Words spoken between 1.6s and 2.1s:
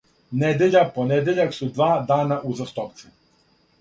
два